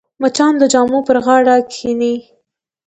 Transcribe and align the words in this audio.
مچان 0.21 0.53
د 0.59 0.63
جامو 0.73 0.99
پر 1.07 1.17
غاړه 1.25 1.55
کښېني 1.71 2.15